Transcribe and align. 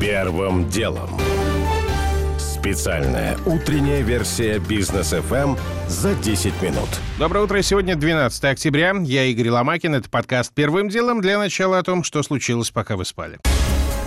Первым 0.00 0.68
делом. 0.68 1.08
Специальная 2.38 3.38
утренняя 3.46 4.02
версия 4.02 4.58
бизнес 4.58 5.14
FM 5.14 5.58
за 5.88 6.14
10 6.14 6.60
минут. 6.60 6.88
Доброе 7.18 7.44
утро. 7.44 7.62
Сегодня 7.62 7.96
12 7.96 8.44
октября. 8.44 8.94
Я 9.02 9.24
Игорь 9.24 9.48
Ломакин. 9.48 9.94
Это 9.94 10.10
подкаст 10.10 10.52
«Первым 10.52 10.90
делом» 10.90 11.22
для 11.22 11.38
начала 11.38 11.78
о 11.78 11.82
том, 11.82 12.04
что 12.04 12.22
случилось, 12.22 12.70
пока 12.70 12.96
вы 12.96 13.06
спали. 13.06 13.38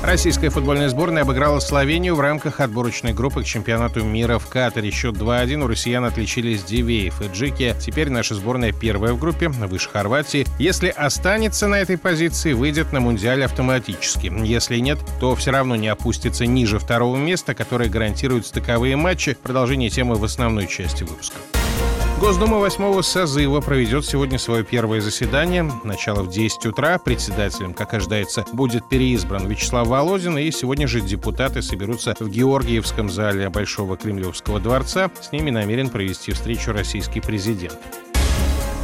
Российская 0.02 0.50
футбольная 0.50 0.88
сборная 0.88 1.24
обыграла 1.24 1.60
Словению 1.60 2.16
в 2.16 2.22
рамках 2.22 2.62
отборочной 2.62 3.14
группы 3.14 3.44
к 3.44 3.46
чемпионату 3.46 4.04
мира 4.04 4.40
в 4.40 4.48
Катаре. 4.48 4.92
Счет 4.92 5.16
2-1 5.16 5.62
у 5.62 5.68
россиян 5.68 6.06
отличились 6.06 6.64
Дивеев 6.64 7.22
и 7.22 7.28
Джики. 7.28 7.76
Теперь 7.80 8.10
наша 8.10 8.34
сборная 8.34 8.72
первая 8.72 9.12
в 9.12 9.20
группе, 9.20 9.50
выше 9.50 9.90
Хорватии. 9.90 10.48
Если 10.58 10.88
останется 10.88 11.68
на 11.68 11.76
этой 11.76 11.98
позиции, 11.98 12.54
выйдет 12.54 12.94
на 12.94 13.02
Мундиаль 13.02 13.44
автоматически. 13.44 14.32
Если 14.44 14.78
нет, 14.78 15.00
то 15.20 15.36
все 15.36 15.52
равно 15.52 15.76
не 15.76 15.90
опустится 15.90 16.46
ниже 16.46 16.80
второго 16.80 17.18
места, 17.18 17.54
которое 17.54 17.90
гарантирует 17.90 18.48
стыковые 18.48 18.96
матчи. 18.96 19.38
Продолжение 19.44 19.90
темы 19.90 20.16
в 20.16 20.24
основной 20.24 20.68
части 20.68 21.04
выпуска. 21.04 21.36
Госдума 22.20 22.58
восьмого 22.58 23.02
созыва 23.02 23.62
проведет 23.62 24.06
сегодня 24.06 24.38
свое 24.38 24.66
первое 24.66 25.00
заседание. 25.00 25.72
Начало 25.86 26.22
в 26.22 26.30
10 26.30 26.66
утра. 26.66 26.98
Председателем, 26.98 27.74
как 27.74 27.94
ожидается, 27.94 28.46
будет 28.52 28.90
переизбран 28.90 29.48
Вячеслав 29.48 29.88
Володин. 29.88 30.38
И 30.38 30.52
сегодня 30.52 30.86
же 30.86 31.00
депутаты 31.00 31.62
соберутся 31.62 32.14
в 32.20 32.30
Георгиевском 32.30 33.10
зале 33.10 33.48
Большого 33.50 33.96
Кремлевского 33.96 34.60
дворца. 34.60 35.10
С 35.22 35.32
ними 35.32 35.50
намерен 35.50 35.90
провести 35.90 36.34
встречу 36.34 36.74
российский 36.74 37.22
президент. 37.22 37.80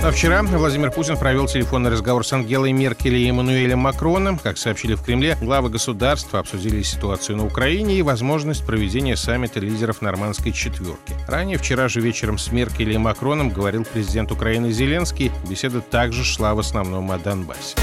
А 0.05 0.12
вчера 0.12 0.44
Владимир 0.44 0.91
Путин 0.91 1.18
провел 1.18 1.48
телефонный 1.48 1.90
разговор 1.90 2.23
с 2.23 2.32
Ангелой 2.32 2.72
Меркель 2.73 3.16
и 3.16 3.27
Эммануэлем 3.27 3.80
Макроном. 3.80 4.38
Как 4.38 4.59
сообщили 4.59 4.94
в 4.94 5.02
Кремле, 5.02 5.36
главы 5.41 5.70
государства 5.70 6.38
обсудили 6.38 6.84
ситуацию 6.84 7.38
на 7.38 7.46
Украине 7.48 7.98
и 7.98 8.04
возможность 8.04 8.63
проведения 8.68 9.16
саммита 9.16 9.60
лидеров 9.60 10.04
нормандской 10.04 10.52
четверки. 10.52 11.16
Ранее 11.27 11.57
вчера 11.57 11.88
же 11.88 12.02
вечером 12.02 12.38
с 12.38 12.52
Меркель 12.52 12.91
и 12.91 12.99
Макроном 12.99 13.49
говорил 13.49 13.84
президент 13.84 14.32
Украины 14.32 14.71
Зеленский. 14.71 15.32
Беседа 15.49 15.82
также 15.82 16.24
шла 16.24 16.54
в 16.54 16.60
основном 16.60 17.10
о 17.10 17.18
Донбассе. 17.18 17.76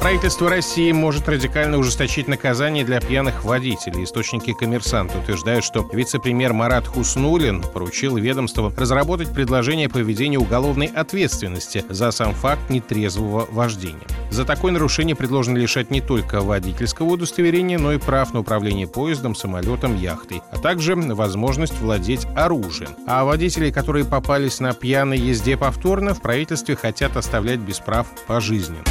Правительство 0.00 0.48
России 0.48 0.90
может 0.92 1.28
радикально 1.28 1.76
ужесточить 1.76 2.26
наказание 2.26 2.86
для 2.86 3.02
пьяных 3.02 3.44
водителей. 3.44 4.04
Источники 4.04 4.54
коммерсанта 4.54 5.18
утверждают, 5.18 5.62
что 5.62 5.86
вице-премьер 5.92 6.54
Марат 6.54 6.86
Хуснулин 6.86 7.62
поручил 7.62 8.16
ведомству 8.16 8.72
разработать 8.74 9.30
предложение 9.30 9.90
по 9.90 9.98
введению 9.98 10.40
уголовной 10.40 10.86
ответственности 10.86 11.84
за 11.90 12.12
сам 12.12 12.32
факт 12.32 12.70
нетрезвого 12.70 13.46
вождения. 13.50 14.06
За 14.30 14.46
такое 14.46 14.72
нарушение 14.72 15.14
предложено 15.14 15.58
лишать 15.58 15.90
не 15.90 16.00
только 16.00 16.40
водительского 16.40 17.08
удостоверения, 17.08 17.78
но 17.78 17.92
и 17.92 17.98
прав 17.98 18.32
на 18.32 18.40
управление 18.40 18.86
поездом, 18.86 19.34
самолетом, 19.34 19.96
яхтой, 19.96 20.40
а 20.50 20.56
также 20.56 20.96
возможность 20.96 21.78
владеть 21.78 22.26
оружием. 22.34 22.92
А 23.06 23.24
водителей, 23.24 23.70
которые 23.70 24.06
попались 24.06 24.60
на 24.60 24.72
пьяной 24.72 25.18
езде 25.18 25.58
повторно, 25.58 26.14
в 26.14 26.22
правительстве 26.22 26.74
хотят 26.74 27.18
оставлять 27.18 27.60
без 27.60 27.80
прав 27.80 28.06
пожизненно. 28.26 28.82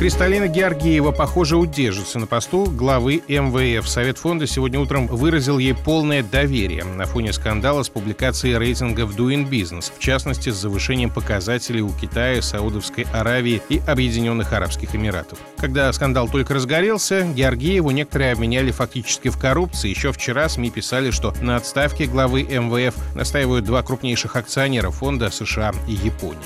Кристалина 0.00 0.48
Георгиева, 0.48 1.12
похоже, 1.12 1.58
удержится 1.58 2.18
на 2.18 2.26
посту 2.26 2.64
главы 2.64 3.22
МВФ. 3.28 3.86
Совет 3.86 4.16
фонда 4.16 4.46
сегодня 4.46 4.80
утром 4.80 5.06
выразил 5.06 5.58
ей 5.58 5.74
полное 5.74 6.22
доверие 6.22 6.84
на 6.84 7.04
фоне 7.04 7.34
скандала 7.34 7.82
с 7.82 7.90
публикацией 7.90 8.56
рейтингов 8.56 9.14
Doing 9.14 9.46
Business, 9.46 9.92
в 9.94 9.98
частности, 9.98 10.48
с 10.48 10.54
завышением 10.54 11.10
показателей 11.10 11.82
у 11.82 11.90
Китая, 11.90 12.40
Саудовской 12.40 13.06
Аравии 13.12 13.60
и 13.68 13.82
Объединенных 13.86 14.54
Арабских 14.54 14.94
Эмиратов. 14.94 15.38
Когда 15.58 15.92
скандал 15.92 16.30
только 16.30 16.54
разгорелся, 16.54 17.24
Георгиеву 17.24 17.90
некоторые 17.90 18.32
обменяли 18.32 18.70
фактически 18.70 19.28
в 19.28 19.36
коррупции. 19.36 19.90
Еще 19.90 20.12
вчера 20.14 20.48
СМИ 20.48 20.70
писали, 20.70 21.10
что 21.10 21.34
на 21.42 21.56
отставке 21.56 22.06
главы 22.06 22.44
МВФ 22.44 22.94
настаивают 23.14 23.66
два 23.66 23.82
крупнейших 23.82 24.34
акционера 24.34 24.90
фонда 24.90 25.28
США 25.28 25.74
и 25.86 25.92
Япония. 25.92 26.38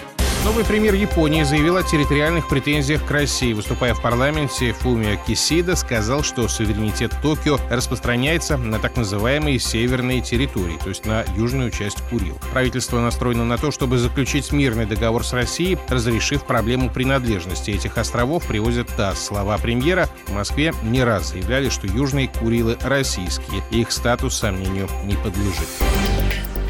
Новый 0.45 0.63
премьер 0.63 0.93
Японии 0.93 1.43
заявил 1.43 1.79
о 1.79 1.83
территориальных 1.83 2.51
претензиях 2.51 3.03
к 3.07 3.11
России. 3.11 3.55
Выступая 3.55 3.95
в 3.95 4.03
парламенте, 4.03 4.75
Фумио 4.75 5.17
Кисида 5.27 5.75
сказал, 5.75 6.23
что 6.23 6.49
суверенитет 6.49 7.13
Токио 7.23 7.59
распространяется 7.71 8.59
на 8.59 8.79
так 8.79 8.99
называемые 8.99 9.59
северные 9.59 10.21
территории, 10.21 10.79
то 10.83 10.91
есть 10.91 11.07
на 11.07 11.25
южную 11.35 11.71
часть 11.71 12.03
Курил. 12.11 12.39
Правительство 12.53 13.01
настроено 13.01 13.47
на 13.47 13.57
то, 13.57 13.71
чтобы 13.71 13.97
заключить 13.97 14.53
мирный 14.53 14.85
договор 14.85 15.25
с 15.25 15.33
Россией, 15.33 15.79
разрешив 15.89 16.45
проблему 16.45 16.91
принадлежности 16.91 17.71
этих 17.71 17.97
островов, 17.97 18.47
привозят 18.47 18.89
ТАСС. 18.99 19.25
Слова 19.25 19.57
премьера 19.57 20.11
в 20.27 20.35
Москве 20.35 20.75
не 20.83 21.03
раз 21.03 21.31
заявляли, 21.31 21.71
что 21.71 21.87
южные 21.87 22.29
Курилы 22.29 22.77
российские, 22.83 23.63
их 23.71 23.91
статус 23.91 24.37
сомнению 24.37 24.91
не 25.05 25.15
подлежит. 25.15 25.69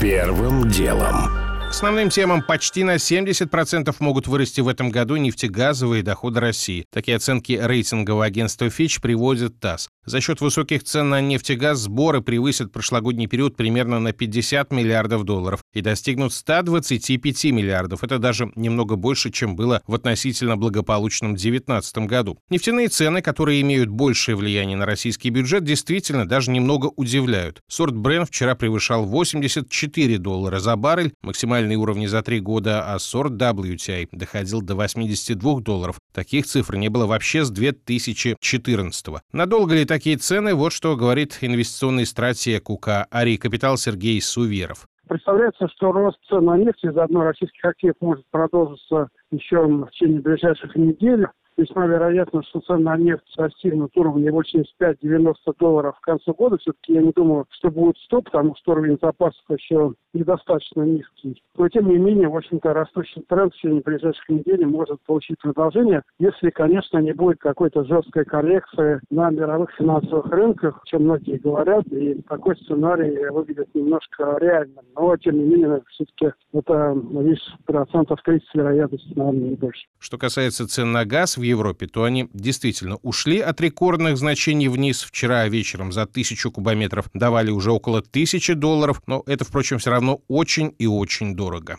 Первым 0.00 0.68
делом 0.70 1.53
основным 1.74 2.08
темам 2.08 2.40
почти 2.40 2.84
на 2.84 2.94
70% 2.94 3.92
могут 3.98 4.28
вырасти 4.28 4.60
в 4.60 4.68
этом 4.68 4.90
году 4.90 5.16
нефтегазовые 5.16 6.04
доходы 6.04 6.38
России. 6.38 6.86
Такие 6.92 7.16
оценки 7.16 7.58
рейтингового 7.60 8.24
агентства 8.24 8.66
Fitch 8.66 9.00
приводит 9.02 9.58
ТАСС. 9.58 9.88
За 10.06 10.20
счет 10.20 10.40
высоких 10.40 10.84
цен 10.84 11.08
на 11.08 11.20
нефть 11.20 11.50
и 11.50 11.54
газ 11.56 11.78
сборы 11.78 12.20
превысят 12.20 12.72
прошлогодний 12.72 13.26
период 13.26 13.56
примерно 13.56 13.98
на 13.98 14.12
50 14.12 14.70
миллиардов 14.70 15.24
долларов 15.24 15.62
и 15.72 15.80
достигнут 15.80 16.32
125 16.32 17.44
миллиардов. 17.46 18.04
Это 18.04 18.18
даже 18.18 18.52
немного 18.54 18.96
больше, 18.96 19.30
чем 19.30 19.56
было 19.56 19.82
в 19.86 19.94
относительно 19.94 20.56
благополучном 20.56 21.30
2019 21.30 21.98
году. 22.06 22.38
Нефтяные 22.50 22.88
цены, 22.88 23.22
которые 23.22 23.62
имеют 23.62 23.88
большее 23.88 24.36
влияние 24.36 24.76
на 24.76 24.86
российский 24.86 25.30
бюджет, 25.30 25.64
действительно 25.64 26.28
даже 26.28 26.50
немного 26.50 26.92
удивляют. 26.94 27.62
Сорт 27.68 27.96
Брен 27.96 28.26
вчера 28.26 28.54
превышал 28.54 29.06
84 29.06 30.18
доллара 30.18 30.60
за 30.60 30.76
баррель, 30.76 31.14
максимально 31.22 31.63
максимальные 31.64 31.78
уровни 31.78 32.06
за 32.06 32.22
три 32.22 32.40
года, 32.40 32.92
а 32.92 32.98
сорт 32.98 33.32
WTI 33.32 34.08
доходил 34.12 34.62
до 34.62 34.74
82 34.74 35.60
долларов. 35.60 35.96
Таких 36.12 36.46
цифр 36.46 36.76
не 36.76 36.88
было 36.88 37.06
вообще 37.06 37.44
с 37.44 37.50
2014 37.50 39.08
-го. 39.08 39.18
Надолго 39.32 39.74
ли 39.74 39.84
такие 39.84 40.16
цены? 40.16 40.54
Вот 40.54 40.72
что 40.72 40.96
говорит 40.96 41.38
инвестиционный 41.40 42.06
стратег 42.06 42.70
УК 42.70 43.06
«Ари 43.10 43.36
Капитал» 43.36 43.76
Сергей 43.76 44.20
Суверов. 44.20 44.86
Представляется, 45.08 45.68
что 45.68 45.92
рост 45.92 46.18
цен 46.28 46.44
на 46.44 46.56
нефть 46.56 46.84
из 46.84 46.96
одной 46.96 47.24
российских 47.24 47.64
активов 47.64 47.96
может 48.00 48.24
продолжиться 48.30 49.08
еще 49.30 49.58
в 49.58 49.90
течение 49.90 50.20
ближайших 50.20 50.76
недель 50.76 51.26
весьма 51.56 51.86
вероятно, 51.86 52.42
что 52.42 52.60
цены 52.60 52.84
на 52.84 52.96
нефть 52.96 53.34
достигнут 53.36 53.96
уровня 53.96 54.30
85-90 54.30 55.34
долларов 55.58 55.98
к 56.00 56.04
концу 56.04 56.34
года. 56.34 56.58
Все-таки 56.58 56.94
я 56.94 57.02
не 57.02 57.12
думаю, 57.12 57.46
что 57.50 57.70
будет 57.70 57.96
100, 57.98 58.22
потому 58.22 58.54
что 58.56 58.72
уровень 58.72 58.98
запасов 59.00 59.42
еще 59.48 59.94
недостаточно 60.12 60.82
низкий. 60.82 61.42
Но 61.56 61.68
тем 61.68 61.88
не 61.88 61.98
менее, 61.98 62.28
в 62.28 62.36
общем-то, 62.36 62.72
растущий 62.72 63.22
тренд 63.22 63.52
в 63.52 63.56
течение 63.56 63.82
ближайших 63.82 64.28
недель 64.28 64.66
может 64.66 65.00
получить 65.02 65.38
продолжение, 65.40 66.02
если, 66.18 66.50
конечно, 66.50 66.98
не 66.98 67.12
будет 67.12 67.38
какой-то 67.38 67.84
жесткой 67.84 68.24
коррекции 68.24 69.00
на 69.10 69.30
мировых 69.30 69.70
финансовых 69.76 70.26
рынках, 70.26 70.80
чем 70.86 71.04
многие 71.04 71.38
говорят, 71.38 71.86
и 71.88 72.22
такой 72.22 72.56
сценарий 72.56 73.28
выглядит 73.30 73.74
немножко 73.74 74.36
реальным. 74.40 74.84
Но, 74.94 75.16
тем 75.16 75.38
не 75.38 75.44
менее, 75.44 75.82
все-таки 75.88 76.32
это 76.52 76.96
лишь 77.20 77.54
процентов 77.64 78.20
30 78.24 78.54
вероятности, 78.54 79.12
наверное, 79.16 79.50
не 79.50 79.56
больше. 79.56 79.86
Что 79.98 80.18
касается 80.18 80.68
цен 80.68 80.92
на 80.92 81.04
газ 81.04 81.36
Европе, 81.44 81.86
то 81.86 82.04
они 82.04 82.28
действительно 82.32 82.96
ушли 83.02 83.40
от 83.40 83.60
рекордных 83.60 84.16
значений 84.16 84.68
вниз. 84.68 85.02
Вчера 85.02 85.48
вечером 85.48 85.92
за 85.92 86.06
тысячу 86.06 86.50
кубометров 86.50 87.06
давали 87.14 87.50
уже 87.50 87.70
около 87.70 88.02
тысячи 88.02 88.54
долларов, 88.54 89.02
но 89.06 89.22
это, 89.26 89.44
впрочем, 89.44 89.78
все 89.78 89.90
равно 89.90 90.20
очень 90.28 90.74
и 90.78 90.86
очень 90.86 91.34
дорого. 91.34 91.78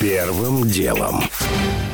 Первым 0.00 0.62
делом. 0.68 1.24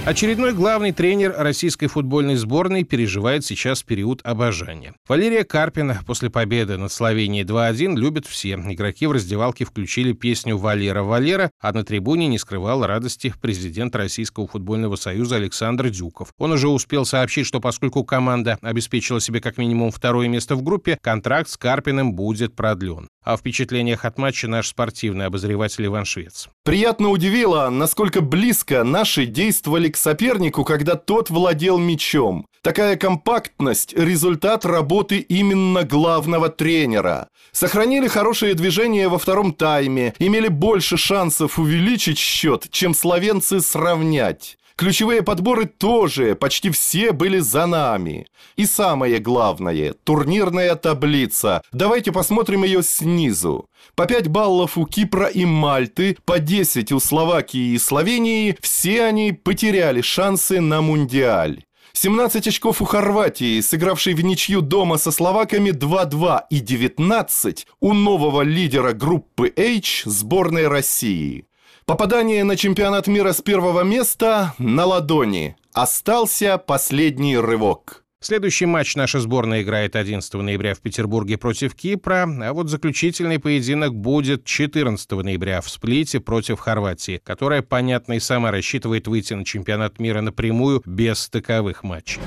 Очередной 0.04 0.52
главный 0.52 0.92
тренер 0.92 1.34
российской 1.38 1.86
футбольной 1.86 2.36
сборной 2.36 2.84
переживает 2.84 3.42
сейчас 3.46 3.82
период 3.82 4.20
обожания. 4.22 4.92
Валерия 5.08 5.44
Карпина 5.44 6.02
после 6.06 6.28
победы 6.28 6.76
над 6.76 6.92
Словенией 6.92 7.46
2-1 7.46 7.96
любят 7.96 8.26
все. 8.26 8.50
Игроки 8.50 9.06
в 9.06 9.12
раздевалке 9.12 9.64
включили 9.64 10.12
песню 10.12 10.58
«Валера, 10.58 11.02
Валера», 11.02 11.50
а 11.58 11.72
на 11.72 11.82
трибуне 11.84 12.26
не 12.26 12.36
скрывал 12.36 12.84
радости 12.84 13.32
президент 13.40 13.96
Российского 13.96 14.46
футбольного 14.46 14.96
союза 14.96 15.36
Александр 15.36 15.88
Дюков. 15.88 16.28
Он 16.36 16.52
уже 16.52 16.68
успел 16.68 17.06
сообщить, 17.06 17.46
что 17.46 17.60
поскольку 17.60 18.04
команда 18.04 18.58
обеспечила 18.60 19.22
себе 19.22 19.40
как 19.40 19.56
минимум 19.56 19.90
второе 19.90 20.28
место 20.28 20.54
в 20.54 20.62
группе, 20.62 20.98
контракт 21.00 21.48
с 21.48 21.56
Карпиным 21.56 22.12
будет 22.12 22.54
продлен. 22.54 23.08
О 23.22 23.38
впечатлениях 23.38 24.04
от 24.04 24.18
матча 24.18 24.48
наш 24.48 24.68
спортивный 24.68 25.24
обозреватель 25.24 25.86
Иван 25.86 26.04
Швец. 26.04 26.50
Приятно 26.62 27.08
удивило, 27.08 27.70
насколько 27.70 27.93
близко 28.20 28.84
наши 28.84 29.26
действовали 29.26 29.88
к 29.88 29.96
сопернику, 29.96 30.64
когда 30.64 30.96
тот 30.96 31.30
владел 31.30 31.78
мячом. 31.78 32.46
Такая 32.62 32.96
компактность– 32.96 33.92
результат 33.96 34.64
работы 34.64 35.18
именно 35.18 35.84
главного 35.84 36.48
тренера. 36.48 37.28
Сохранили 37.52 38.08
хорошее 38.08 38.54
движение 38.54 39.08
во 39.08 39.18
втором 39.18 39.52
тайме, 39.52 40.14
имели 40.18 40.48
больше 40.48 40.96
шансов 40.96 41.58
увеличить 41.58 42.18
счет, 42.18 42.68
чем 42.70 42.94
словенцы 42.94 43.60
сравнять. 43.60 44.56
Ключевые 44.76 45.22
подборы 45.22 45.66
тоже, 45.66 46.34
почти 46.34 46.70
все 46.70 47.12
были 47.12 47.38
за 47.38 47.66
нами. 47.66 48.26
И 48.56 48.66
самое 48.66 49.18
главное, 49.18 49.94
турнирная 50.02 50.74
таблица. 50.74 51.62
Давайте 51.72 52.10
посмотрим 52.10 52.64
ее 52.64 52.82
снизу. 52.82 53.68
По 53.94 54.06
5 54.06 54.28
баллов 54.28 54.76
у 54.76 54.84
Кипра 54.84 55.26
и 55.26 55.44
Мальты, 55.44 56.16
по 56.24 56.40
10 56.40 56.90
у 56.90 56.98
Словакии 56.98 57.74
и 57.74 57.78
Словении, 57.78 58.56
все 58.60 59.04
они 59.04 59.32
потеряли 59.32 60.00
шансы 60.00 60.60
на 60.60 60.80
Мундиаль. 60.80 61.62
17 61.92 62.48
очков 62.48 62.82
у 62.82 62.84
Хорватии, 62.84 63.60
сыгравшей 63.60 64.14
в 64.14 64.20
ничью 64.22 64.60
дома 64.60 64.98
со 64.98 65.12
словаками 65.12 65.70
2-2 65.70 66.40
и 66.50 66.58
19 66.58 67.66
у 67.78 67.92
нового 67.92 68.42
лидера 68.42 68.92
группы 68.92 69.52
H 69.56 70.02
сборной 70.04 70.66
России. 70.66 71.46
Попадание 71.86 72.44
на 72.44 72.56
чемпионат 72.56 73.08
мира 73.08 73.32
с 73.32 73.42
первого 73.42 73.82
места 73.82 74.54
на 74.56 74.86
ладони. 74.86 75.54
Остался 75.74 76.56
последний 76.56 77.36
рывок. 77.36 78.04
Следующий 78.20 78.64
матч 78.64 78.96
наша 78.96 79.20
сборная 79.20 79.60
играет 79.60 79.94
11 79.94 80.32
ноября 80.32 80.74
в 80.74 80.80
Петербурге 80.80 81.36
против 81.36 81.74
Кипра, 81.74 82.26
а 82.42 82.54
вот 82.54 82.70
заключительный 82.70 83.38
поединок 83.38 83.94
будет 83.94 84.46
14 84.46 85.10
ноября 85.10 85.60
в 85.60 85.68
Сплите 85.68 86.20
против 86.20 86.58
Хорватии, 86.58 87.20
которая, 87.22 87.60
понятно, 87.60 88.14
и 88.14 88.20
сама 88.20 88.50
рассчитывает 88.50 89.06
выйти 89.06 89.34
на 89.34 89.44
чемпионат 89.44 89.98
мира 89.98 90.22
напрямую 90.22 90.82
без 90.86 91.18
стыковых 91.18 91.82
матчей. 91.82 92.22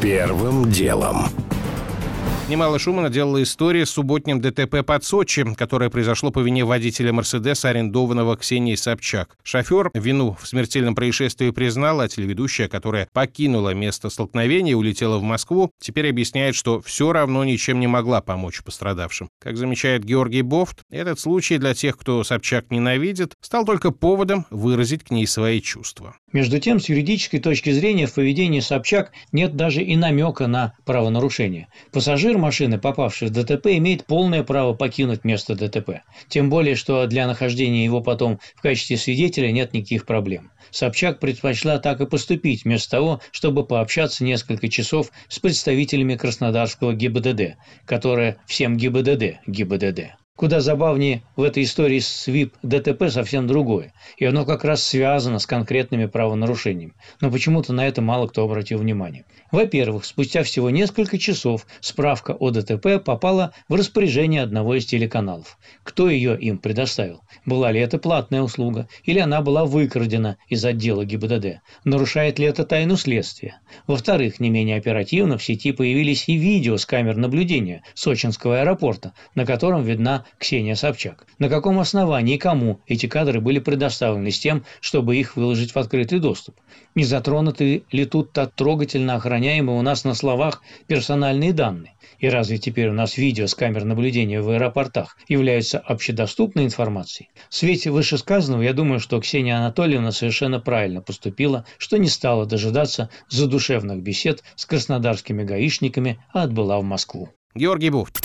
Первым 0.00 0.70
делом. 0.70 1.24
Немало 2.48 2.78
шума 2.78 3.02
наделала 3.02 3.42
история 3.42 3.84
с 3.84 3.90
субботним 3.90 4.40
ДТП 4.40 4.82
под 4.82 5.04
Сочи, 5.04 5.44
которое 5.54 5.90
произошло 5.90 6.30
по 6.30 6.38
вине 6.38 6.64
водителя 6.64 7.12
«Мерседеса», 7.12 7.68
арендованного 7.68 8.38
Ксенией 8.38 8.78
Собчак. 8.78 9.36
Шофер 9.42 9.90
вину 9.92 10.34
в 10.40 10.48
смертельном 10.48 10.94
происшествии 10.94 11.50
признал, 11.50 12.00
а 12.00 12.08
телеведущая, 12.08 12.68
которая 12.68 13.06
покинула 13.12 13.74
место 13.74 14.08
столкновения 14.08 14.72
и 14.72 14.74
улетела 14.74 15.18
в 15.18 15.22
Москву, 15.22 15.72
теперь 15.78 16.08
объясняет, 16.08 16.54
что 16.54 16.80
все 16.80 17.12
равно 17.12 17.44
ничем 17.44 17.80
не 17.80 17.86
могла 17.86 18.22
помочь 18.22 18.62
пострадавшим. 18.62 19.28
Как 19.42 19.58
замечает 19.58 20.02
Георгий 20.02 20.40
Бофт, 20.40 20.84
этот 20.90 21.20
случай 21.20 21.58
для 21.58 21.74
тех, 21.74 21.98
кто 21.98 22.24
Собчак 22.24 22.70
ненавидит, 22.70 23.34
стал 23.42 23.66
только 23.66 23.90
поводом 23.90 24.46
выразить 24.48 25.04
к 25.04 25.10
ней 25.10 25.26
свои 25.26 25.60
чувства. 25.60 26.16
Между 26.32 26.58
тем, 26.60 26.80
с 26.80 26.88
юридической 26.88 27.40
точки 27.40 27.72
зрения 27.72 28.06
в 28.06 28.14
поведении 28.14 28.60
Собчак 28.60 29.12
нет 29.32 29.54
даже 29.54 29.82
и 29.82 29.96
намека 29.96 30.46
на 30.46 30.72
правонарушение. 30.86 31.68
Пассажир 31.92 32.37
машины, 32.38 32.78
попавший 32.78 33.28
в 33.28 33.32
ДТП, 33.32 33.66
имеет 33.76 34.06
полное 34.06 34.42
право 34.42 34.72
покинуть 34.72 35.24
место 35.24 35.54
ДТП. 35.54 36.02
Тем 36.28 36.48
более, 36.50 36.74
что 36.74 37.06
для 37.06 37.26
нахождения 37.26 37.84
его 37.84 38.00
потом 38.00 38.40
в 38.56 38.62
качестве 38.62 38.96
свидетеля 38.96 39.50
нет 39.50 39.72
никаких 39.72 40.06
проблем. 40.06 40.50
Собчак 40.70 41.20
предпочла 41.20 41.78
так 41.78 42.00
и 42.00 42.06
поступить, 42.06 42.64
вместо 42.64 42.90
того, 42.90 43.20
чтобы 43.32 43.66
пообщаться 43.66 44.24
несколько 44.24 44.68
часов 44.68 45.10
с 45.28 45.38
представителями 45.38 46.16
Краснодарского 46.16 46.94
ГИБДД, 46.94 47.56
которое 47.84 48.38
всем 48.46 48.76
ГИБДД, 48.76 49.40
ГИБДД. 49.46 50.16
Куда 50.38 50.60
забавнее 50.60 51.24
в 51.34 51.42
этой 51.42 51.64
истории 51.64 51.98
с 51.98 52.28
ВИП 52.28 52.54
ДТП 52.62 53.10
совсем 53.10 53.48
другое, 53.48 53.92
и 54.18 54.24
оно 54.24 54.44
как 54.44 54.62
раз 54.62 54.84
связано 54.84 55.40
с 55.40 55.46
конкретными 55.46 56.06
правонарушениями, 56.06 56.92
но 57.20 57.32
почему-то 57.32 57.72
на 57.72 57.88
это 57.88 58.02
мало 58.02 58.28
кто 58.28 58.44
обратил 58.44 58.78
внимание. 58.78 59.24
Во-первых, 59.50 60.04
спустя 60.04 60.44
всего 60.44 60.70
несколько 60.70 61.18
часов 61.18 61.66
справка 61.80 62.36
о 62.38 62.50
ДТП 62.50 63.02
попала 63.04 63.52
в 63.68 63.74
распоряжение 63.74 64.42
одного 64.42 64.76
из 64.76 64.86
телеканалов. 64.86 65.58
Кто 65.82 66.08
ее 66.08 66.38
им 66.38 66.58
предоставил? 66.58 67.22
Была 67.44 67.72
ли 67.72 67.80
это 67.80 67.98
платная 67.98 68.42
услуга, 68.42 68.88
или 69.02 69.18
она 69.18 69.42
была 69.42 69.64
выкрадена 69.64 70.36
из 70.48 70.64
отдела 70.64 71.04
ГИБДД? 71.04 71.62
Нарушает 71.82 72.38
ли 72.38 72.46
это 72.46 72.64
тайну 72.64 72.96
следствия? 72.96 73.58
Во-вторых, 73.88 74.38
не 74.38 74.50
менее 74.50 74.76
оперативно 74.76 75.36
в 75.36 75.42
сети 75.42 75.72
появились 75.72 76.28
и 76.28 76.36
видео 76.36 76.76
с 76.76 76.86
камер 76.86 77.16
наблюдения 77.16 77.82
Сочинского 77.94 78.60
аэропорта, 78.60 79.14
на 79.34 79.44
котором 79.44 79.82
видна 79.82 80.26
Ксения 80.38 80.74
Собчак. 80.74 81.26
На 81.38 81.48
каком 81.48 81.78
основании 81.78 82.34
и 82.34 82.38
кому 82.38 82.80
эти 82.86 83.06
кадры 83.06 83.40
были 83.40 83.58
предоставлены 83.58 84.30
с 84.30 84.38
тем, 84.38 84.64
чтобы 84.80 85.16
их 85.16 85.36
выложить 85.36 85.72
в 85.72 85.78
открытый 85.78 86.18
доступ? 86.18 86.56
Не 86.94 87.04
затронуты 87.04 87.84
ли 87.90 88.04
тут 88.04 88.32
так 88.32 88.52
трогательно 88.54 89.14
охраняемые 89.14 89.78
у 89.78 89.82
нас 89.82 90.04
на 90.04 90.14
словах 90.14 90.62
персональные 90.86 91.52
данные? 91.52 91.94
И 92.18 92.28
разве 92.28 92.58
теперь 92.58 92.88
у 92.88 92.92
нас 92.92 93.16
видео 93.16 93.46
с 93.46 93.54
камер 93.54 93.84
наблюдения 93.84 94.40
в 94.40 94.50
аэропортах 94.50 95.16
являются 95.28 95.78
общедоступной 95.78 96.64
информацией? 96.64 97.30
В 97.48 97.54
свете 97.54 97.90
вышесказанного, 97.90 98.62
я 98.62 98.72
думаю, 98.72 98.98
что 98.98 99.20
Ксения 99.20 99.56
Анатольевна 99.56 100.10
совершенно 100.10 100.58
правильно 100.58 101.00
поступила, 101.00 101.64
что 101.78 101.96
не 101.96 102.08
стала 102.08 102.44
дожидаться 102.46 103.10
задушевных 103.28 104.02
бесед 104.02 104.42
с 104.56 104.66
краснодарскими 104.66 105.44
гаишниками, 105.44 106.18
а 106.32 106.42
отбыла 106.42 106.78
в 106.78 106.84
Москву. 106.84 107.28
Георгий 107.54 107.90
Буфт. 107.90 108.20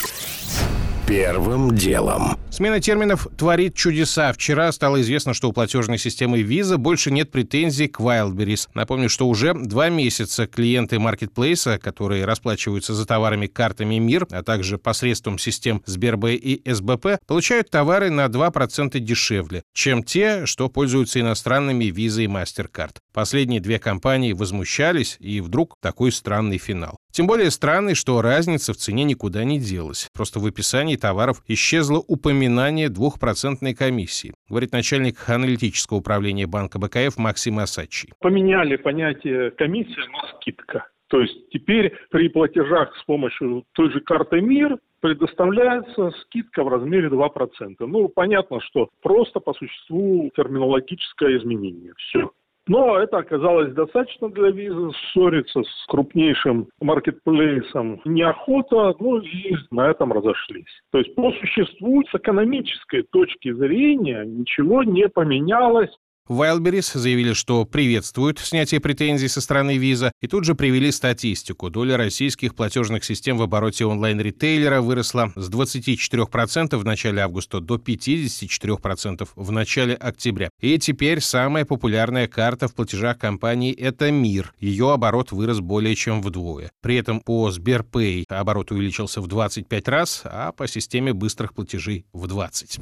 Первым 1.08 1.76
делом. 1.76 2.38
Смена 2.50 2.80
терминов 2.80 3.28
творит 3.38 3.76
чудеса. 3.76 4.32
Вчера 4.32 4.72
стало 4.72 5.02
известно, 5.02 5.34
что 5.34 5.50
у 5.50 5.54
платежной 5.54 5.98
системы 5.98 6.42
Visa 6.42 6.78
больше 6.78 7.12
нет 7.12 7.30
претензий 7.30 7.90
к 7.90 8.00
Wildberries. 8.00 8.70
Напомню, 8.74 9.10
что 9.10 9.28
уже 9.28 9.54
два 9.54 9.90
месяца 9.90 10.48
клиенты 10.48 11.00
маркетплейса, 11.00 11.78
которые 11.78 12.24
расплачиваются 12.24 12.94
за 12.94 13.06
товарами 13.06 13.48
картами 13.48 13.96
МИР, 13.96 14.28
а 14.32 14.44
также 14.44 14.78
посредством 14.78 15.40
систем 15.40 15.82
Сберб 15.86 16.26
и 16.26 16.62
СБП, 16.66 17.18
получают 17.28 17.70
товары 17.70 18.10
на 18.10 18.28
2% 18.28 18.98
дешевле, 19.00 19.64
чем 19.74 20.04
те, 20.04 20.46
что 20.46 20.70
пользуются 20.70 21.20
иностранными 21.20 21.86
Visa 21.86 22.24
и 22.24 22.28
MasterCard. 22.28 22.98
Последние 23.14 23.60
две 23.60 23.78
компании 23.78 24.32
возмущались, 24.32 25.18
и 25.20 25.42
вдруг 25.42 25.76
такой 25.82 26.14
странный 26.14 26.60
финал. 26.60 26.98
Тем 27.14 27.28
более 27.28 27.52
странный, 27.52 27.94
что 27.94 28.24
разница 28.24 28.74
в 28.74 28.78
цене 28.78 29.04
никуда 29.04 29.44
не 29.44 29.60
делась. 29.60 30.10
Просто 30.16 30.40
в 30.40 30.48
описании 30.48 30.96
товаров 30.96 31.44
исчезло 31.48 32.00
упоминание 32.08 32.90
двухпроцентной 32.90 33.76
комиссии, 33.76 34.34
говорит 34.50 34.72
начальник 34.72 35.30
аналитического 35.30 36.00
управления 36.00 36.48
банка 36.48 36.80
БКФ 36.80 37.20
Максим 37.20 37.60
Асачи. 37.60 38.10
Поменяли 38.20 38.78
понятие 38.78 39.52
комиссия 39.52 40.10
на 40.12 40.28
скидка. 40.36 40.88
То 41.10 41.22
есть 41.22 41.52
теперь 41.52 41.94
при 42.10 42.30
платежах 42.30 42.98
с 42.98 43.04
помощью 43.04 43.64
той 43.74 43.92
же 43.92 44.00
карты 44.00 44.42
МИР 44.42 44.80
предоставляется 45.00 46.10
скидка 46.24 46.64
в 46.64 46.70
размере 46.70 47.10
2%. 47.10 47.76
Ну, 47.82 48.08
понятно, 48.08 48.60
что 48.62 48.90
просто 49.04 49.40
по 49.40 49.54
существу 49.54 50.32
терминологическое 50.36 51.38
изменение. 51.38 51.94
Все. 51.98 52.32
Но 52.68 52.98
это 52.98 53.18
оказалось 53.18 53.74
достаточно 53.74 54.30
для 54.30 54.50
визы. 54.50 54.92
Ссориться 55.12 55.64
с 55.64 55.86
крупнейшим 55.88 56.70
маркетплейсом 56.80 58.02
неохота, 58.06 58.96
ну 59.00 59.20
и 59.20 59.56
на 59.72 59.90
этом 59.90 60.14
разошлись. 60.14 60.82
То 60.92 61.00
есть 61.00 61.14
по 61.16 61.32
существу 61.34 62.04
с 62.04 62.16
экономической 62.16 63.04
точки 63.04 63.52
зрения 63.54 64.24
ничего 64.26 64.84
не 64.84 65.10
поменялось. 65.10 65.92
Wildberries 66.30 66.98
заявили, 66.98 67.34
что 67.34 67.66
приветствуют 67.66 68.40
снятие 68.40 68.80
претензий 68.80 69.28
со 69.28 69.42
стороны 69.42 69.78
Visa, 69.78 70.12
и 70.22 70.28
тут 70.28 70.46
же 70.46 70.56
привели 70.56 70.90
статистику. 70.90 71.70
Доля 71.70 71.98
российских 71.98 72.56
платежных 72.56 73.04
систем 73.04 73.38
в 73.38 73.42
обороте 73.42 73.86
онлайн-ритейлера 73.86 74.80
выросла 74.80 75.34
с 75.36 75.50
24% 75.50 76.78
в 76.78 76.86
начале 76.86 77.22
августа 77.22 77.60
до 77.60 77.76
54% 77.76 79.28
в 79.36 79.52
начале 79.52 79.96
октября. 79.96 80.50
И 80.62 80.80
теперь 80.80 81.20
самая 81.20 81.66
популярная 81.66 82.30
карта 82.30 82.70
в 82.70 82.74
платежах 82.74 83.18
компании– 83.18 83.74
это 83.78 84.10
МИР. 84.10 84.54
Ее 84.60 84.94
оборот 84.94 85.34
вырос 85.34 85.60
более 85.60 85.96
чем 85.96 86.22
вдвое. 86.22 86.72
При 86.82 86.96
этом 86.96 87.20
по 87.20 87.52
Сберпэй 87.52 88.26
оборот 88.30 88.72
увеличился 88.72 89.20
в 89.20 89.28
25 89.28 89.88
раз, 89.90 90.22
а 90.24 90.54
по 90.54 90.70
системе 90.70 91.12
быстрых 91.12 91.54
платежей 91.54 92.06
в 92.14 92.28
20. 92.28 92.80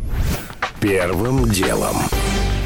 Первым 0.80 1.50
делом. 1.50 1.96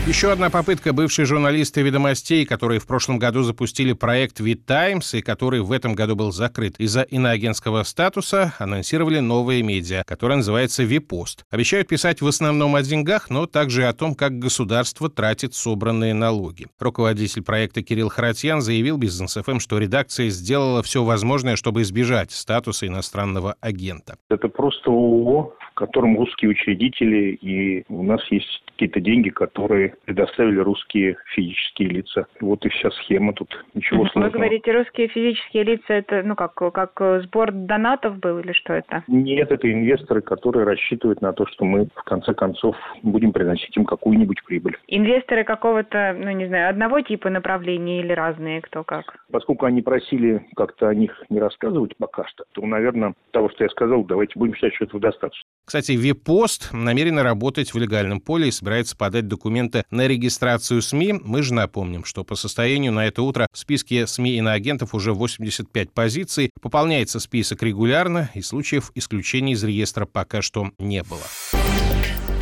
Еще 0.07 0.31
одна 0.31 0.51
попытка 0.51 0.93
бывшей 0.93 1.25
журналисты 1.25 1.81
«Ведомостей», 1.81 2.45
которые 2.45 2.79
в 2.79 2.85
прошлом 2.85 3.17
году 3.17 3.41
запустили 3.41 3.93
проект 3.93 4.39
«Вид 4.39 4.63
Таймс» 4.67 5.15
и 5.15 5.21
который 5.23 5.61
в 5.61 5.71
этом 5.71 5.95
году 5.95 6.15
был 6.15 6.31
закрыт 6.31 6.75
из-за 6.77 7.01
иноагентского 7.01 7.81
статуса, 7.81 8.53
анонсировали 8.59 9.17
новые 9.17 9.63
медиа, 9.63 10.03
которое 10.05 10.35
называется 10.35 10.83
«Випост». 10.83 11.43
Обещают 11.49 11.87
писать 11.87 12.21
в 12.21 12.27
основном 12.27 12.75
о 12.75 12.83
деньгах, 12.83 13.31
но 13.31 13.47
также 13.47 13.85
о 13.85 13.93
том, 13.93 14.13
как 14.13 14.37
государство 14.37 15.09
тратит 15.09 15.55
собранные 15.55 16.13
налоги. 16.13 16.67
Руководитель 16.79 17.41
проекта 17.41 17.81
Кирилл 17.81 18.09
Харатьян 18.09 18.61
заявил 18.61 18.99
Бизнес 18.99 19.35
ФМ, 19.43 19.57
что 19.57 19.79
редакция 19.79 20.29
сделала 20.29 20.83
все 20.83 21.03
возможное, 21.03 21.55
чтобы 21.55 21.81
избежать 21.81 22.31
статуса 22.31 22.85
иностранного 22.85 23.55
агента. 23.59 24.17
Это 24.29 24.49
просто 24.49 24.91
ООО, 24.91 25.55
в 25.71 25.73
котором 25.73 26.15
русские 26.15 26.51
учредители, 26.51 27.33
и 27.41 27.85
у 27.89 28.03
нас 28.03 28.21
есть 28.29 28.61
какие-то 28.75 28.99
деньги, 28.99 29.29
которые 29.29 29.94
предоставили 30.05 30.59
русские 30.59 31.17
физические 31.33 31.89
лица. 31.89 32.27
Вот 32.41 32.65
и 32.65 32.69
вся 32.69 32.91
схема 32.91 33.33
тут. 33.33 33.65
Ничего 33.73 34.03
Вы 34.03 34.09
сложного. 34.09 34.33
говорите, 34.33 34.71
русские 34.71 35.07
физические 35.07 35.63
лица, 35.63 35.93
это, 35.93 36.23
ну, 36.23 36.35
как, 36.35 36.53
как 36.55 37.23
сбор 37.23 37.51
донатов 37.51 38.17
был 38.19 38.39
или 38.39 38.51
что 38.53 38.73
это? 38.73 39.03
Нет, 39.07 39.51
это 39.51 39.71
инвесторы, 39.71 40.21
которые 40.21 40.65
рассчитывают 40.65 41.21
на 41.21 41.33
то, 41.33 41.45
что 41.47 41.65
мы 41.65 41.87
в 41.95 42.03
конце 42.03 42.33
концов 42.33 42.75
будем 43.03 43.31
приносить 43.31 43.75
им 43.77 43.85
какую-нибудь 43.85 44.43
прибыль. 44.45 44.77
Инвесторы 44.87 45.43
какого-то, 45.43 46.15
ну, 46.17 46.31
не 46.31 46.47
знаю, 46.47 46.69
одного 46.69 47.01
типа 47.01 47.29
направления 47.29 47.99
или 47.99 48.11
разные, 48.11 48.61
кто 48.61 48.83
как? 48.83 49.25
Поскольку 49.31 49.65
они 49.65 49.81
просили 49.81 50.45
как-то 50.55 50.89
о 50.89 50.95
них 50.95 51.23
не 51.29 51.39
рассказывать 51.39 51.95
пока 51.97 52.25
что, 52.25 52.45
то, 52.53 52.65
наверное, 52.65 53.13
того, 53.31 53.49
что 53.49 53.63
я 53.63 53.69
сказал, 53.69 54.03
давайте 54.03 54.33
будем 54.37 54.55
считать, 54.55 54.73
что 54.75 54.85
этого 54.85 54.99
достаточно. 55.01 55.47
Кстати, 55.65 55.93
Випост 55.93 56.69
намерен 56.71 57.17
работать 57.17 57.73
в 57.73 57.77
легальном 57.77 58.21
поле 58.21 58.49
и 58.49 58.51
собирается 58.51 58.95
подать 58.95 59.27
документы 59.27 59.83
на 59.89 60.07
регистрацию 60.07 60.81
СМИ. 60.81 61.13
Мы 61.23 61.41
же 61.41 61.53
напомним, 61.53 62.05
что 62.05 62.23
по 62.23 62.35
состоянию 62.35 62.91
на 62.91 63.07
это 63.07 63.23
утро 63.23 63.47
в 63.51 63.57
списке 63.57 64.05
СМИ 64.05 64.37
иноагентов 64.37 64.93
уже 64.93 65.13
85 65.13 65.91
позиций. 65.91 66.51
Пополняется 66.61 67.19
список 67.19 67.63
регулярно, 67.63 68.29
и 68.35 68.41
случаев 68.41 68.91
исключения 68.93 69.53
из 69.53 69.63
реестра 69.63 70.05
пока 70.05 70.43
что 70.43 70.69
не 70.77 71.01
было. 71.03 71.23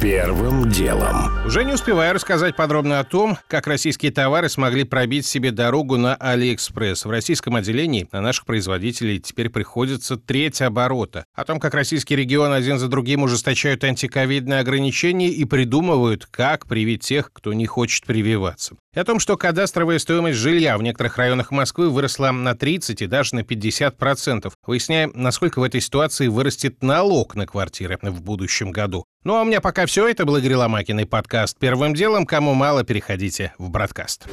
Первым 0.03 0.69
делом. 0.69 1.31
Уже 1.45 1.63
не 1.63 1.71
успеваю 1.71 2.13
рассказать 2.13 2.57
подробно 2.57 2.99
о 2.99 3.05
том, 3.05 3.37
как 3.47 3.67
российские 3.67 4.11
товары 4.11 4.49
смогли 4.49 4.83
пробить 4.83 5.25
себе 5.25 5.51
дорогу 5.51 5.95
на 5.95 6.15
Алиэкспресс. 6.15 7.05
В 7.05 7.09
российском 7.09 7.55
отделении 7.55 8.09
на 8.11 8.19
наших 8.19 8.45
производителей 8.45 9.21
теперь 9.21 9.49
приходится 9.49 10.17
треть 10.17 10.61
оборота. 10.61 11.23
О 11.33 11.45
том, 11.45 11.57
как 11.57 11.73
российские 11.73 12.19
регионы 12.19 12.55
один 12.55 12.79
за 12.79 12.89
другим 12.89 13.23
ужесточают 13.23 13.85
антиковидные 13.85 14.59
ограничения 14.59 15.29
и 15.29 15.45
придумывают, 15.45 16.25
как 16.25 16.65
привить 16.65 17.03
тех, 17.03 17.31
кто 17.31 17.53
не 17.53 17.65
хочет 17.65 18.03
прививаться. 18.03 18.75
И 18.93 18.99
о 18.99 19.05
том, 19.05 19.21
что 19.21 19.37
кадастровая 19.37 19.99
стоимость 19.99 20.37
жилья 20.37 20.77
в 20.77 20.83
некоторых 20.83 21.17
районах 21.17 21.51
Москвы 21.51 21.89
выросла 21.89 22.31
на 22.31 22.55
30 22.55 23.01
и 23.01 23.07
даже 23.07 23.35
на 23.35 23.43
50 23.43 23.97
процентов. 23.97 24.53
Выясняем, 24.67 25.13
насколько 25.15 25.59
в 25.59 25.63
этой 25.63 25.79
ситуации 25.79 26.27
вырастет 26.27 26.83
налог 26.83 27.35
на 27.35 27.47
квартиры 27.47 27.97
в 28.01 28.21
будущем 28.21 28.71
году. 28.71 29.05
Ну 29.23 29.37
а 29.37 29.43
у 29.43 29.45
меня 29.45 29.61
пока 29.61 29.85
все. 29.85 29.92
Это 29.95 30.25
был 30.25 30.37
Игорь 30.37 30.55
Ломакин 30.55 30.99
и 31.01 31.05
подкаст 31.05 31.57
«Первым 31.59 31.93
делом». 31.93 32.25
Кому 32.25 32.55
мало, 32.55 32.83
переходите 32.83 33.53
в 33.59 33.69
«Бродкаст». 33.69 34.25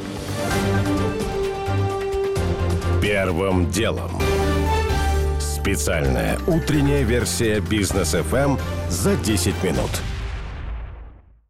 Первым 3.03 3.71
делом. 3.71 4.11
Специальная 5.39 6.39
утренняя 6.47 7.03
версия 7.03 7.61
бизнес 7.61 8.15
FM 8.15 8.59
за 8.89 9.17
10 9.17 9.63
минут. 9.63 9.91